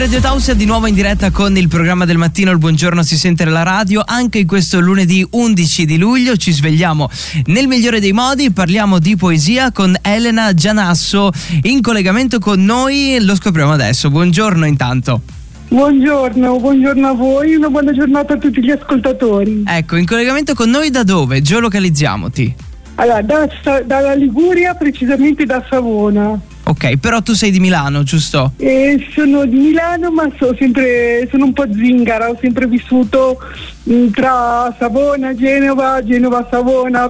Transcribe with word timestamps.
Radio 0.00 0.18
Tausia 0.18 0.54
di 0.54 0.64
nuovo 0.64 0.86
in 0.86 0.94
diretta 0.94 1.30
con 1.30 1.54
il 1.58 1.68
programma 1.68 2.06
del 2.06 2.16
mattino 2.16 2.50
Il 2.50 2.56
buongiorno 2.56 3.02
si 3.02 3.18
sente 3.18 3.44
la 3.44 3.62
radio 3.62 4.02
anche 4.02 4.38
in 4.38 4.46
questo 4.46 4.80
lunedì 4.80 5.26
11 5.30 5.84
di 5.84 5.98
luglio 5.98 6.38
ci 6.38 6.52
svegliamo 6.52 7.06
nel 7.48 7.66
migliore 7.66 8.00
dei 8.00 8.14
modi 8.14 8.50
parliamo 8.50 8.98
di 8.98 9.14
poesia 9.16 9.72
con 9.72 9.94
Elena 10.00 10.54
Gianasso 10.54 11.30
in 11.64 11.82
collegamento 11.82 12.38
con 12.38 12.64
noi 12.64 13.18
lo 13.20 13.34
scopriamo 13.34 13.72
adesso 13.72 14.08
buongiorno 14.08 14.64
intanto 14.64 15.20
Buongiorno, 15.68 16.58
buongiorno 16.58 17.06
a 17.06 17.12
voi, 17.12 17.56
una 17.56 17.68
buona 17.68 17.92
giornata 17.92 18.32
a 18.32 18.38
tutti 18.38 18.64
gli 18.64 18.70
ascoltatori. 18.70 19.64
ecco 19.66 19.96
in 19.96 20.06
collegamento 20.06 20.54
con 20.54 20.70
noi 20.70 20.88
da 20.88 21.02
dove? 21.02 21.42
geolocalizziamoti 21.42 22.54
Allora, 22.94 23.20
da, 23.20 23.46
dalla 23.84 24.14
Liguria, 24.14 24.72
precisamente 24.74 25.44
da 25.44 25.62
Savona. 25.68 26.40
Ok 26.70 26.96
però 26.98 27.20
tu 27.20 27.32
sei 27.34 27.50
di 27.50 27.58
Milano 27.60 28.02
giusto? 28.04 28.52
E 28.56 29.04
sono 29.12 29.44
di 29.44 29.56
Milano, 29.58 30.10
ma 30.10 30.28
so 30.38 30.54
sempre, 30.58 31.26
sono 31.30 31.46
un 31.46 31.52
po' 31.52 31.64
zingara, 31.72 32.28
ho 32.28 32.38
sempre 32.40 32.66
vissuto 32.66 33.38
mh, 33.84 34.10
tra 34.10 34.74
Savona, 34.78 35.34
Genova, 35.34 36.00
Genova, 36.04 36.46
Savona. 36.50 37.04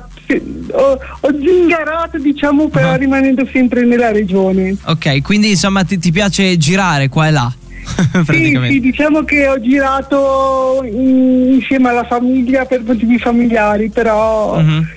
Ho, 0.73 0.99
ho 1.21 1.29
zingarato, 1.45 2.19
diciamo, 2.19 2.69
però 2.69 2.91
Ah. 2.93 2.97
rimanendo 2.97 3.47
sempre 3.53 3.85
nella 3.85 4.11
regione. 4.13 4.77
ok 4.85 5.21
quindi 5.23 5.51
insomma 5.51 5.85
ti, 5.85 5.99
ti 5.99 6.11
piace 6.13 6.57
girare 6.57 7.09
qua 7.09 7.27
e 7.27 7.31
là 7.31 7.53
Sì, 8.31 8.57
sì, 8.69 8.81
diciamo 8.81 9.25
che 9.25 9.49
ho 9.49 9.61
girato 9.61 10.81
in- 10.85 11.55
insieme 11.55 11.89
alla 11.89 12.05
famiglia 12.05 12.65
per 12.65 12.83
motivi 12.85 13.19
familiari, 13.19 13.91
però 13.91 14.61
Mhm. 14.61 14.89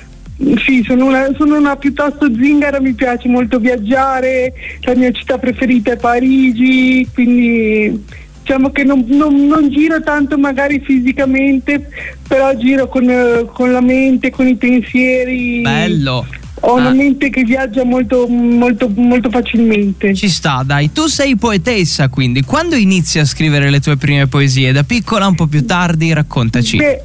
Sì, 0.66 0.84
sono 0.86 1.06
una, 1.06 1.30
sono 1.38 1.58
una 1.58 1.76
piuttosto 1.76 2.31
zingara, 2.34 2.80
mi 2.81 2.94
piace 2.94 3.28
molto 3.28 3.59
viaggiare, 3.59 4.53
la 4.81 4.95
mia 4.95 5.12
città 5.12 5.38
preferita 5.38 5.92
è 5.94 5.98
Parigi, 5.98 7.08
quindi 7.14 8.03
diciamo 8.42 8.72
che 8.72 8.84
non, 8.84 9.06
non- 9.08 9.45
non 9.48 9.70
giro 9.70 10.02
tanto 10.02 10.38
magari 10.38 10.81
fisicamente, 10.84 11.88
però 12.28 12.53
giro 12.56 12.88
con, 12.90 13.09
eh, 13.09 13.45
con 13.53 13.72
la 13.72 13.81
mente, 13.81 14.31
con 14.31 14.48
i 14.48 14.56
pensieri. 14.56 15.62
bello 15.62 16.25
Ho 16.66 16.75
una 16.75 16.90
Ah. 16.90 16.94
mente 16.94 17.30
che 17.30 17.44
viaggia 17.44 17.84
molto, 17.84 18.25
molto, 18.25 18.88
molto 18.95 19.30
facilmente. 19.30 20.14
Ci 20.14 20.30
sta, 20.30 20.64
dai. 20.66 20.94
Tu 20.94 21.08
sei 21.08 21.36
poetessa, 21.36 22.08
quindi 22.08 22.42
quando 22.44 22.75
inizi 22.75 23.20
a 23.20 23.25
scrivere 23.25 23.70
le 23.70 23.81
tue 23.81 23.97
prime 23.97 24.28
poesie? 24.28 24.72
Da 24.72 24.84
piccola, 24.84 25.28
un 25.28 25.36
po' 25.36 25.47
più 25.47 25.66
tardi? 25.66 26.14
Raccontaci. 26.14 26.78
Beh, 26.78 27.02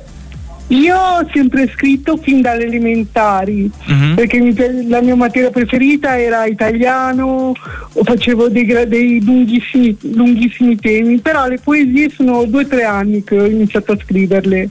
io 0.68 0.96
ho 0.96 1.26
sempre 1.32 1.68
scritto 1.74 2.16
fin 2.18 2.40
dalle 2.40 2.64
elementari, 2.64 3.70
Mhm. 3.86 4.14
perché 4.16 4.38
mi 4.38 4.54
la 4.88 5.00
mia 5.00 5.14
materia 5.16 5.50
preferita 5.50 6.18
era 6.18 6.44
italiano, 6.46 7.52
o 7.92 8.04
facevo 8.04 8.48
dei, 8.48 8.66
dei 8.86 9.22
lunghissimi, 9.24 9.96
lunghissimi 10.12 10.76
temi, 10.76 11.18
però 11.20 11.46
le 11.46 11.58
poesie 11.62 12.10
sono 12.10 12.44
due 12.44 12.64
o 12.64 12.66
tre 12.66 12.82
anni 12.84 13.24
che 13.24 13.40
ho 13.40 13.46
iniziato 13.46 13.92
a 13.92 13.98
scriverle. 14.02 14.68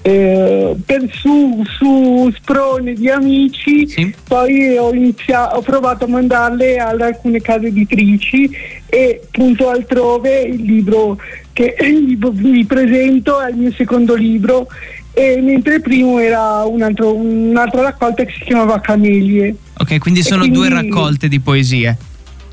Eh, 0.00 0.76
per 0.86 1.06
su, 1.12 1.62
su 1.76 2.32
sprone 2.36 2.92
di 2.94 3.10
amici 3.10 3.86
Sì. 3.88 4.14
poi 4.26 4.76
ho, 4.78 4.94
inizia- 4.94 5.54
ho 5.56 5.60
provato 5.60 6.04
a 6.04 6.08
mandarle 6.08 6.78
ad 6.78 7.00
alcune 7.00 7.40
case 7.42 7.66
editrici 7.66 8.48
e 8.86 9.20
punto 9.30 9.68
altrove 9.68 10.42
il 10.42 10.62
libro 10.62 11.18
che 11.52 11.74
vi, 11.82 12.16
vi 12.16 12.64
presento 12.64 13.40
è 13.40 13.50
il 13.50 13.56
mio 13.56 13.72
secondo 13.72 14.14
libro 14.14 14.68
e 15.12 15.40
mentre 15.40 15.76
il 15.76 15.80
primo 15.82 16.18
era 16.18 16.64
un 16.64 16.82
altro- 16.82 17.14
un'altra 17.14 17.82
raccolta 17.82 18.24
che 18.24 18.32
si 18.38 18.44
chiamava 18.44 18.80
Camelie. 18.80 19.54
Ok, 19.78 19.98
quindi 19.98 20.22
sono 20.22 20.40
quindi- 20.40 20.58
due 20.58 20.68
raccolte 20.68 21.28
di 21.28 21.40
poesie, 21.40 21.96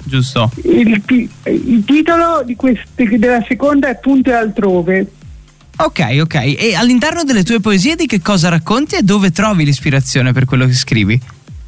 giusto? 0.03 0.51
Il, 0.63 1.01
il 1.43 1.83
titolo 1.85 2.43
di 2.45 2.55
queste, 2.55 3.17
della 3.17 3.43
seconda 3.47 3.89
è 3.89 3.97
Punto 3.99 4.29
e 4.29 4.33
altrove. 4.33 5.11
Ok, 5.77 6.17
ok. 6.21 6.35
E 6.57 6.73
all'interno 6.75 7.23
delle 7.23 7.43
tue 7.43 7.59
poesie 7.59 7.95
di 7.95 8.05
che 8.05 8.21
cosa 8.21 8.47
racconti 8.49 8.95
e 8.95 9.01
dove 9.01 9.31
trovi 9.31 9.65
l'ispirazione 9.65 10.31
per 10.31 10.45
quello 10.45 10.65
che 10.65 10.73
scrivi? 10.73 11.19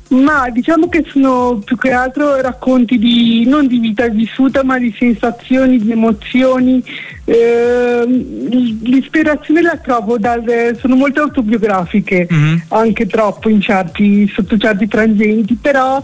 Ma 0.10 0.50
diciamo 0.50 0.88
che 0.88 1.04
sono 1.08 1.62
più 1.66 1.76
che 1.78 1.92
altro 1.92 2.40
racconti 2.40 2.98
di 2.98 3.44
non 3.46 3.68
di 3.68 3.80
vita 3.80 4.08
vissuta, 4.08 4.64
ma 4.64 4.78
di 4.80 4.94
sensazioni, 4.98 5.80
di 5.80 5.92
emozioni. 5.92 6.82
Ehm, 7.26 8.48
l'ispirazione 8.84 9.62
la 9.62 9.78
trovo 9.84 10.18
dal. 10.18 10.76
sono 10.80 10.96
molto 10.96 11.22
autobiografiche, 11.24 12.26
Mhm. 12.30 12.62
anche 12.70 13.06
troppo 13.06 13.50
in 13.50 13.60
certi, 13.60 14.32
sotto 14.34 14.58
certi 14.58 14.88
frangenti, 14.88 15.56
però 15.60 16.02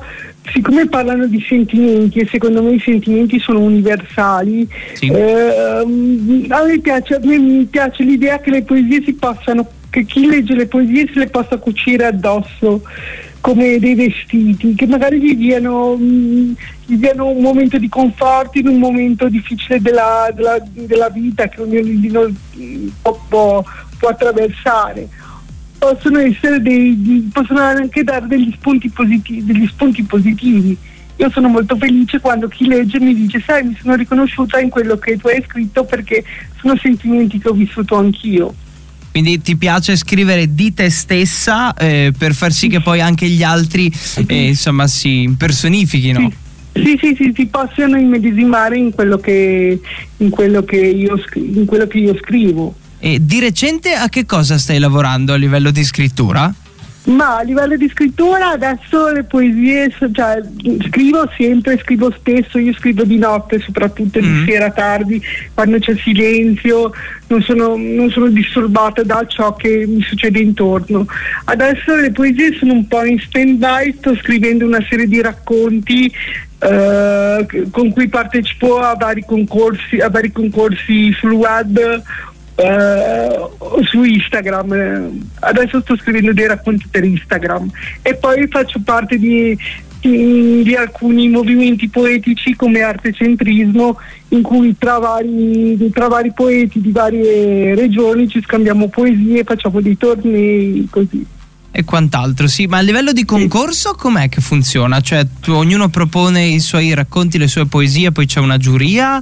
siccome 0.52 0.88
parlano 0.90 1.26
di 1.28 1.42
sentimenti 1.48 2.20
e 2.20 2.28
secondo 2.30 2.62
me 2.62 2.72
i 2.74 2.80
sentimenti 2.80 3.40
sono 3.40 3.60
universali, 3.62 4.68
Sì. 4.96 5.08
ehm, 5.08 6.46
a 6.50 6.64
me 6.66 6.80
piace, 6.80 7.16
a 7.16 7.20
me 7.24 7.38
mi 7.38 7.64
piace 7.66 8.04
l'idea 8.04 8.40
che 8.40 8.50
le 8.50 8.64
poesie 8.64 9.02
si 9.06 9.14
possano, 9.14 9.66
che 9.90 10.04
chi 10.04 10.26
legge 10.26 10.56
le 10.56 10.66
poesie 10.68 11.10
se 11.14 11.20
le 11.20 11.28
possa 11.28 11.56
cucire 11.58 12.06
addosso 12.06 12.82
come 13.44 13.78
dei 13.78 13.94
vestiti, 13.94 14.74
che 14.74 14.88
magari 14.88 15.20
gli 15.20 15.36
diano, 15.36 15.98
mh, 15.98 16.56
gli 16.86 16.96
diano 16.96 17.28
un 17.28 17.42
momento 17.42 17.78
di 17.78 17.90
conforto 17.90 18.58
in 18.58 18.70
un 18.70 18.80
momento 18.80 19.28
difficile 19.28 19.82
della, 19.82 20.30
della- 20.34 20.64
della 20.72 21.10
vita 21.10 21.50
che 21.50 21.60
ognuno 21.62 21.82
di 21.82 22.10
noi 22.10 22.32
mh, 22.32 22.88
può, 23.02 23.20
può- 23.28 23.64
può 24.00 24.08
attraversare. 24.08 25.10
Possono 25.78 26.20
dei, 26.62 27.30
possono 27.34 27.60
anche 27.60 28.06
dare 28.06 28.28
degli 28.28 28.50
spunti 28.56 28.88
positivi, 28.90 29.44
degli 29.44 29.68
spunti 29.68 30.04
positivi. 30.04 30.78
Io 31.18 31.30
sono 31.30 31.50
molto 31.50 31.76
felice 31.76 32.22
quando 32.22 32.48
chi 32.48 32.66
legge 32.66 32.98
mi 33.02 33.14
dice 33.14 33.44
sai 33.46 33.66
mi 33.66 33.78
sono 33.82 33.96
riconosciuta 33.96 34.58
in 34.62 34.70
quello 34.70 34.98
che 34.98 35.18
tu 35.18 35.28
hai 35.28 35.44
scritto 35.46 35.84
perché 35.84 36.24
sono 36.62 36.78
sentimenti 36.78 37.40
che 37.40 37.50
ho 37.50 37.54
vissuto 37.54 37.98
anch'io. 37.98 38.56
Quindi 39.14 39.40
ti 39.44 39.56
piace 39.58 39.96
scrivere 39.96 40.56
di 40.56 40.74
te 40.74 40.90
stessa 40.90 41.72
eh, 41.76 42.12
per 42.18 42.34
far 42.34 42.52
sì 42.52 42.68
che 42.68 42.82
poi 42.82 43.00
anche 43.00 43.28
gli 43.28 43.44
altri 43.44 43.94
eh, 44.26 44.48
insomma 44.48 44.88
si 44.88 45.22
impersonifichino. 45.22 46.32
Sì, 46.74 46.98
sì, 47.00 47.16
sì, 47.16 47.32
si 47.36 47.46
possono 47.46 48.00
immedesimare 48.00 48.76
in 48.76 48.92
quello 48.92 49.18
che, 49.18 49.80
in 50.18 50.30
quello 50.32 50.64
che, 50.64 50.78
io, 50.78 51.24
in 51.36 51.66
quello 51.66 51.86
che 51.86 52.00
io 52.00 52.18
scrivo. 52.18 52.74
E 52.98 53.20
di 53.22 53.40
recente 53.40 53.94
a 53.94 54.10
che 54.10 54.26
cosa 54.26 54.58
stai 54.58 54.80
lavorando 54.80 55.34
a 55.34 55.36
livello 55.36 55.70
di 55.70 55.84
scrittura? 55.84 56.52
Ma 57.06 57.40
a 57.40 57.42
livello 57.42 57.76
di 57.76 57.90
scrittura 57.90 58.52
adesso 58.52 59.10
le 59.12 59.24
poesie, 59.24 59.94
cioè, 60.14 60.42
scrivo 60.88 61.30
sempre, 61.38 61.78
scrivo 61.80 62.10
spesso, 62.18 62.58
io 62.58 62.74
scrivo 62.74 63.04
di 63.04 63.18
notte, 63.18 63.60
soprattutto 63.60 64.20
Mm. 64.22 64.22
di 64.22 64.52
sera 64.52 64.72
tardi, 64.72 65.22
quando 65.54 65.80
c'è 65.80 65.96
silenzio, 65.98 66.94
non 67.28 67.42
sono, 67.42 67.76
non 67.76 68.10
sono 68.10 68.28
disturbata 68.28 69.04
da 69.04 69.26
ciò 69.28 69.54
che 69.54 69.86
mi 69.86 70.02
succede 70.02 70.40
intorno. 70.40 71.06
Adesso 71.44 71.94
le 71.96 72.12
poesie 72.12 72.56
sono 72.58 72.72
un 72.72 72.88
po' 72.88 73.04
in 73.04 73.20
stand-by, 73.20 73.96
sto 73.98 74.16
scrivendo 74.16 74.66
una 74.66 74.84
serie 74.90 75.08
di 75.08 75.22
racconti 75.22 76.10
eh, 76.60 77.48
con 77.70 77.92
cui 77.92 78.08
partecipo 78.08 78.80
a 78.80 78.96
vari 78.98 79.26
concorsi, 79.26 79.98
a 79.98 80.10
vari 80.10 80.32
concorsi 80.32 81.12
sul 81.12 81.34
web 81.34 82.02
o 82.56 83.84
su 83.84 84.04
Instagram. 84.04 85.28
Adesso 85.40 85.82
sto 85.82 85.98
scrivendo 85.98 86.34
dei 86.34 86.48
racconti 86.48 86.86
per 86.90 87.04
Instagram 87.04 87.70
e 88.02 88.16
poi 88.16 88.48
faccio 88.50 88.80
parte 88.84 89.18
di, 89.18 89.58
di- 90.00 90.62
di 90.64 90.76
alcuni 90.76 91.30
movimenti 91.30 91.90
poetici 91.90 92.56
come 92.56 92.82
artecentrismo 92.82 93.98
in 94.30 94.42
cui 94.42 94.76
tra 94.78 94.98
vari, 95.00 95.78
tra 95.92 96.08
vari 96.08 96.32
poeti 96.34 96.82
di 96.82 96.92
varie 96.92 97.76
regioni 97.76 98.28
ci 98.28 98.42
scambiamo 98.42 98.88
poesie, 98.90 99.44
facciamo 99.44 99.82
dei 99.82 99.98
tornei 99.98 100.88
così. 100.90 101.26
E 101.76 101.84
quant'altro, 101.86 102.48
sì, 102.48 102.68
ma 102.68 102.78
a 102.78 102.82
livello 102.82 103.14
di 103.14 103.26
concorso 103.26 103.96
com'è 103.96 104.30
che 104.30 104.42
funziona? 104.42 105.02
Cioè, 105.02 105.26
tu- 105.42 105.54
ognuno 105.54 105.90
propone 105.90 106.46
i 106.46 106.60
suoi 106.60 106.94
racconti, 106.94 107.40
le 107.40 107.48
sue 107.48 107.66
poesie, 107.66 108.12
poi 108.12 108.28
c'è 108.28 108.40
una 108.40 108.58
giuria? 108.58 109.20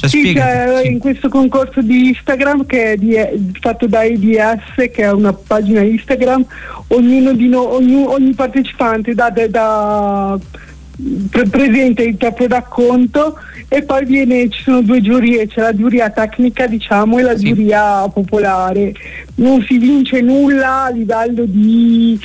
Cioè, 0.00 0.08
Sì, 0.08 0.32
c'è 0.32 0.80
Sì. 0.82 0.88
in 0.92 0.98
questo 0.98 1.28
concorso 1.28 1.82
di 1.82 2.08
Instagram 2.08 2.66
che 2.66 2.92
è 2.92 2.96
di- 2.96 3.16
fatto 3.60 3.86
da 3.86 4.04
EDS, 4.04 4.74
che 4.92 5.02
è 5.02 5.10
una 5.10 5.32
pagina 5.32 5.80
Instagram, 5.80 6.44
ognuno 6.88 7.32
di 7.32 7.48
no- 7.48 7.72
ogni, 7.74 8.04
ogni 8.06 8.32
partecipante 8.32 9.14
dà, 9.14 9.28
da, 9.30 9.46
da- 9.48 10.38
pre- 11.30 11.48
presenta 11.48 12.02
il 12.02 12.16
proprio 12.16 12.46
racconto 12.46 13.38
e 13.66 13.82
poi 13.82 14.04
viene, 14.04 14.48
ci 14.50 14.62
sono 14.62 14.82
due 14.82 15.00
giurie, 15.00 15.46
c'è 15.48 15.60
la 15.62 15.74
giuria 15.74 16.10
tecnica 16.10 16.66
diciamo 16.68 17.18
e 17.18 17.22
la 17.22 17.36
Sì. 17.36 17.46
giuria 17.46 18.08
popolare. 18.08 18.92
Non 19.36 19.62
si 19.68 19.78
vince 19.78 20.20
nulla 20.20 20.84
a 20.84 20.90
livello 20.90 21.44
di 21.44 22.18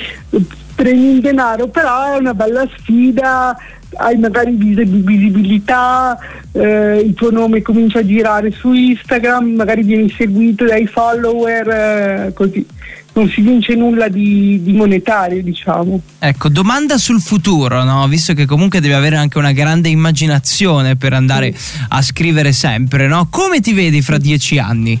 premi 0.76 1.10
in 1.10 1.20
denaro, 1.20 1.66
però 1.68 2.14
è 2.14 2.18
una 2.18 2.34
bella 2.34 2.66
sfida, 2.78 3.56
hai 3.96 4.16
magari 4.18 4.52
visi- 4.52 4.84
visibilità, 4.84 6.18
eh, 6.52 6.98
il 6.98 7.14
tuo 7.14 7.30
nome 7.30 7.62
comincia 7.62 8.00
a 8.00 8.06
girare 8.06 8.50
su 8.50 8.72
Instagram, 8.72 9.54
magari 9.54 9.82
vieni 9.82 10.10
seguito 10.10 10.64
dai 10.64 10.86
follower, 10.86 11.68
eh, 11.68 12.32
così. 12.34 12.66
non 13.14 13.28
si 13.28 13.42
vince 13.42 13.76
nulla 13.76 14.08
di, 14.08 14.60
di, 14.62 14.72
monetario, 14.72 15.40
diciamo. 15.40 16.00
Ecco, 16.18 16.48
domanda 16.48 16.98
sul 16.98 17.20
futuro, 17.20 17.84
no? 17.84 18.06
visto 18.08 18.34
che 18.34 18.44
comunque 18.44 18.80
devi 18.80 18.94
avere 18.94 19.16
anche 19.16 19.38
una 19.38 19.52
grande 19.52 19.88
immaginazione 19.88 20.96
per 20.96 21.12
andare 21.12 21.54
sì. 21.56 21.78
a 21.90 22.02
scrivere 22.02 22.52
sempre, 22.52 23.06
no? 23.06 23.28
come 23.30 23.60
ti 23.60 23.72
vedi 23.72 24.02
fra 24.02 24.18
dieci 24.18 24.58
anni? 24.58 25.00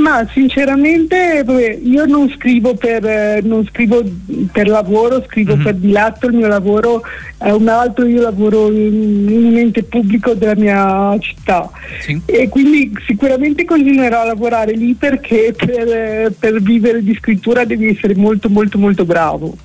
Ma 0.00 0.26
sinceramente 0.32 1.44
io 1.82 2.06
non 2.06 2.30
scrivo 2.30 2.74
per, 2.74 3.04
eh, 3.04 3.40
non 3.42 3.66
scrivo 3.66 4.02
per 4.50 4.66
lavoro, 4.66 5.22
scrivo 5.26 5.54
mm-hmm. 5.54 5.64
per 5.64 5.74
dilatto, 5.74 6.26
il 6.26 6.36
mio 6.36 6.46
lavoro 6.46 7.02
è 7.36 7.50
un 7.50 7.68
altro, 7.68 8.06
io 8.06 8.22
lavoro 8.22 8.70
in, 8.70 9.28
un 9.28 9.56
ente 9.56 9.82
pubblico 9.82 10.32
della 10.34 10.56
mia 10.56 11.18
città 11.18 11.70
sì. 12.00 12.20
e 12.24 12.48
quindi 12.48 12.92
sicuramente 13.06 13.64
continuerò 13.64 14.22
a 14.22 14.26
lavorare 14.26 14.72
lì 14.72 14.94
perché 14.94 15.54
per, 15.56 15.88
eh, 15.88 16.34
per 16.38 16.60
vivere 16.62 17.02
di 17.02 17.14
scrittura 17.14 17.64
devi 17.64 17.88
essere 17.88 18.14
molto 18.14 18.48
molto 18.48 18.78
molto 18.78 19.04
bravo 19.04 19.56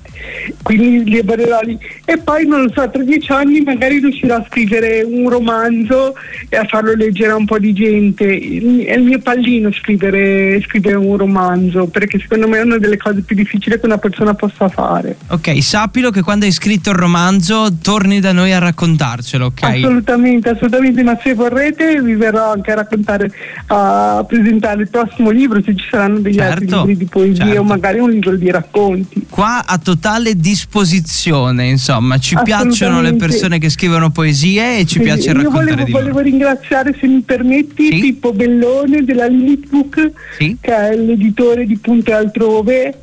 quindi 0.62 1.14
lavorerò 1.14 1.60
lì 1.62 1.78
e 2.08 2.18
poi 2.18 2.46
non 2.46 2.62
lo 2.62 2.70
so 2.72 2.88
tra 2.88 3.02
dieci 3.02 3.32
anni 3.32 3.60
magari 3.62 3.98
riuscirò 3.98 4.36
a 4.36 4.44
scrivere 4.48 5.02
un 5.02 5.28
romanzo 5.28 6.14
e 6.48 6.56
a 6.56 6.64
farlo 6.64 6.94
leggere 6.94 7.32
a 7.32 7.34
un 7.34 7.44
po' 7.46 7.58
di 7.58 7.72
gente 7.72 8.24
è 8.26 8.94
il 8.94 9.02
mio 9.02 9.18
pallino 9.18 9.72
scrivere, 9.72 10.62
scrivere 10.62 10.94
un 10.94 11.16
romanzo 11.16 11.88
perché 11.88 12.20
secondo 12.20 12.46
me 12.46 12.58
è 12.58 12.62
una 12.62 12.78
delle 12.78 12.96
cose 12.96 13.22
più 13.22 13.34
difficili 13.34 13.80
che 13.80 13.86
una 13.86 13.98
persona 13.98 14.34
possa 14.34 14.68
fare 14.68 15.16
ok 15.26 15.60
sappilo 15.60 16.10
che 16.10 16.22
quando 16.22 16.44
hai 16.44 16.52
scritto 16.52 16.90
il 16.90 16.96
romanzo 16.96 17.76
torni 17.82 18.20
da 18.20 18.30
noi 18.30 18.52
a 18.52 18.60
raccontarcelo 18.60 19.46
ok? 19.46 19.62
assolutamente 19.64 20.50
assolutamente 20.50 21.02
ma 21.02 21.18
se 21.20 21.34
vorrete 21.34 22.00
vi 22.00 22.14
verrò 22.14 22.52
anche 22.52 22.70
a 22.70 22.76
raccontare 22.76 23.32
a 23.66 24.24
presentare 24.26 24.82
il 24.82 24.88
prossimo 24.88 25.30
libro 25.30 25.60
se 25.60 25.74
ci 25.74 25.86
saranno 25.90 26.20
degli 26.20 26.36
certo, 26.36 26.52
altri 26.52 26.78
libri 26.78 26.96
di 26.96 27.06
poesia 27.06 27.46
certo. 27.46 27.60
o 27.60 27.64
magari 27.64 27.98
un 27.98 28.10
libro 28.10 28.36
di 28.36 28.48
racconti 28.48 29.26
qua 29.28 29.66
a 29.66 29.78
totale 29.78 30.34
disposizione, 30.36 31.66
insomma, 31.66 31.95
ci 32.18 32.36
piacciono 32.42 33.00
le 33.00 33.14
persone 33.14 33.58
che 33.58 33.68
scrivono 33.68 34.10
poesie 34.10 34.78
e 34.78 34.84
ci 34.86 34.98
sì, 34.98 35.04
piace 35.04 35.32
raccontare 35.32 35.64
volevo, 35.64 35.84
di 35.84 35.90
loro. 35.90 36.02
volevo 36.02 36.20
ringraziare, 36.20 36.96
se 36.98 37.06
mi 37.06 37.20
permetti, 37.20 37.86
sì? 37.92 37.98
Pippo 38.00 38.32
Bellone 38.32 39.04
della 39.04 39.26
Lilith 39.26 39.68
Book, 39.68 40.10
sì? 40.38 40.56
che 40.60 40.74
è 40.74 40.96
l'editore 40.96 41.66
di 41.66 41.76
Punte 41.76 42.12
Altrove 42.12 43.00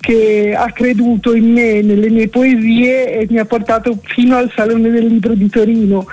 che 0.00 0.54
ha 0.56 0.70
creduto 0.72 1.34
in 1.34 1.52
me, 1.52 1.82
nelle 1.82 2.08
mie 2.08 2.28
poesie 2.28 3.18
e 3.18 3.26
mi 3.28 3.38
ha 3.38 3.44
portato 3.44 4.00
fino 4.04 4.36
al 4.36 4.50
Salone 4.54 4.90
del 4.90 5.06
Libro 5.06 5.34
di 5.34 5.48
Torino 5.48 6.06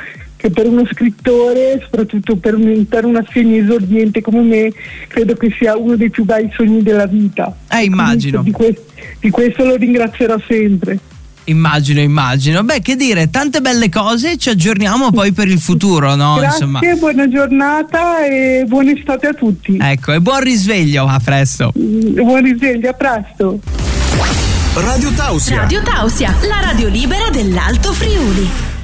che 0.45 0.51
per 0.51 0.67
uno 0.67 0.85
scrittore, 0.85 1.79
soprattutto 1.81 2.35
per, 2.35 2.53
un, 2.55 2.85
per 2.87 3.05
una 3.05 3.25
segna 3.31 3.57
esordiente 3.57 4.21
come 4.21 4.41
me, 4.41 4.73
credo 5.07 5.33
che 5.35 5.51
sia 5.57 5.75
uno 5.75 5.95
dei 5.95 6.09
più 6.11 6.23
bei 6.23 6.51
sogni 6.53 6.83
della 6.83 7.07
vita. 7.07 7.55
Eh, 7.71 7.85
immagino. 7.85 8.43
Di, 8.43 8.51
que- 8.51 8.79
di 9.19 9.29
questo 9.31 9.63
lo 9.63 9.75
ringrazierò 9.75 10.37
sempre. 10.47 10.99
Immagino, 11.45 11.99
immagino. 11.99 12.63
Beh, 12.63 12.81
che 12.81 12.95
dire, 12.95 13.29
tante 13.29 13.61
belle 13.61 13.89
cose, 13.89 14.37
ci 14.37 14.49
aggiorniamo 14.49 15.11
poi 15.11 15.31
per 15.31 15.47
il 15.47 15.59
futuro, 15.59 16.15
no? 16.15 16.35
Grazie, 16.35 16.65
Insomma. 16.65 16.79
buona 16.97 17.27
giornata 17.27 18.25
e 18.25 18.65
buona 18.67 18.91
estate 18.91 19.27
a 19.27 19.33
tutti. 19.33 19.77
Ecco, 19.79 20.13
e 20.13 20.19
buon 20.19 20.41
risveglio, 20.41 21.05
a 21.05 21.19
presto. 21.23 21.71
Mm, 21.77 22.13
buon 22.15 22.41
risveglio, 22.41 22.89
a 22.89 22.93
presto. 22.93 23.59
Radio 24.73 25.11
Tausia. 25.11 25.57
Radio 25.57 25.81
Tausia, 25.83 26.35
la 26.49 26.59
radio 26.61 26.87
libera 26.89 27.29
dell'Alto 27.29 27.93
Friuli. 27.93 28.74